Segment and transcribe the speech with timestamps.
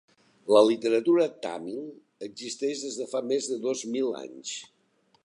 [0.53, 4.57] La literatura tàmil existeix des de fa més de dos mils anys.